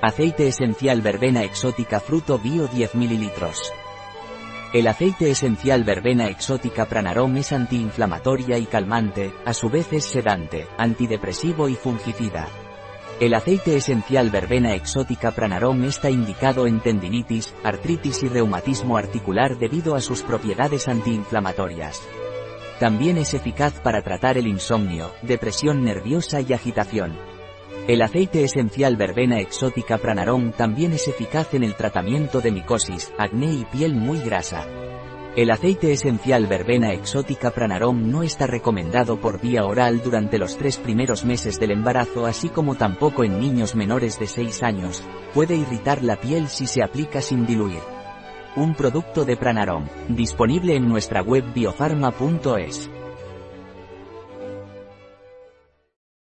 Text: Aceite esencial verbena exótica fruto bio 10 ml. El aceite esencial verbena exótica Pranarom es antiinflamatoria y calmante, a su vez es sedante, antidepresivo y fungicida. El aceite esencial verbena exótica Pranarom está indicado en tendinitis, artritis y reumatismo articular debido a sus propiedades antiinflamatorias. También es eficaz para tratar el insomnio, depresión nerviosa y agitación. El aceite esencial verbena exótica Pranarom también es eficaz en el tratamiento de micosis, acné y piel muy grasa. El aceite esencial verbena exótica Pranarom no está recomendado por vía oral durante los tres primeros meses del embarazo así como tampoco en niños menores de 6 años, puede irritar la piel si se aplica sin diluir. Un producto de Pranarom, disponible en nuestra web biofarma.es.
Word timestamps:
Aceite 0.00 0.46
esencial 0.46 1.02
verbena 1.02 1.42
exótica 1.42 1.98
fruto 1.98 2.38
bio 2.38 2.68
10 2.68 2.94
ml. 2.94 3.32
El 4.72 4.86
aceite 4.86 5.28
esencial 5.28 5.82
verbena 5.82 6.28
exótica 6.28 6.84
Pranarom 6.84 7.36
es 7.38 7.50
antiinflamatoria 7.50 8.58
y 8.58 8.66
calmante, 8.66 9.32
a 9.44 9.52
su 9.52 9.68
vez 9.68 9.92
es 9.92 10.04
sedante, 10.04 10.68
antidepresivo 10.78 11.68
y 11.68 11.74
fungicida. 11.74 12.46
El 13.18 13.34
aceite 13.34 13.76
esencial 13.76 14.30
verbena 14.30 14.72
exótica 14.74 15.32
Pranarom 15.32 15.82
está 15.82 16.10
indicado 16.10 16.68
en 16.68 16.78
tendinitis, 16.78 17.52
artritis 17.64 18.22
y 18.22 18.28
reumatismo 18.28 18.98
articular 18.98 19.58
debido 19.58 19.96
a 19.96 20.00
sus 20.00 20.22
propiedades 20.22 20.86
antiinflamatorias. 20.86 22.00
También 22.78 23.18
es 23.18 23.34
eficaz 23.34 23.80
para 23.80 24.02
tratar 24.02 24.38
el 24.38 24.46
insomnio, 24.46 25.10
depresión 25.22 25.82
nerviosa 25.82 26.40
y 26.40 26.52
agitación. 26.52 27.18
El 27.88 28.02
aceite 28.02 28.44
esencial 28.44 28.98
verbena 28.98 29.40
exótica 29.40 29.96
Pranarom 29.96 30.52
también 30.52 30.92
es 30.92 31.08
eficaz 31.08 31.54
en 31.54 31.64
el 31.64 31.74
tratamiento 31.74 32.42
de 32.42 32.52
micosis, 32.52 33.14
acné 33.16 33.50
y 33.50 33.64
piel 33.64 33.94
muy 33.94 34.20
grasa. 34.20 34.66
El 35.34 35.50
aceite 35.50 35.90
esencial 35.90 36.46
verbena 36.46 36.92
exótica 36.92 37.50
Pranarom 37.50 38.10
no 38.10 38.22
está 38.22 38.46
recomendado 38.46 39.18
por 39.18 39.40
vía 39.40 39.64
oral 39.64 40.02
durante 40.02 40.36
los 40.36 40.58
tres 40.58 40.76
primeros 40.76 41.24
meses 41.24 41.58
del 41.58 41.70
embarazo 41.70 42.26
así 42.26 42.50
como 42.50 42.74
tampoco 42.74 43.24
en 43.24 43.40
niños 43.40 43.74
menores 43.74 44.18
de 44.18 44.26
6 44.26 44.62
años, 44.62 45.02
puede 45.32 45.56
irritar 45.56 46.04
la 46.04 46.16
piel 46.16 46.48
si 46.48 46.66
se 46.66 46.82
aplica 46.82 47.22
sin 47.22 47.46
diluir. 47.46 47.80
Un 48.54 48.74
producto 48.74 49.24
de 49.24 49.38
Pranarom, 49.38 49.86
disponible 50.10 50.76
en 50.76 50.86
nuestra 50.86 51.22
web 51.22 51.54
biofarma.es. 51.54 52.90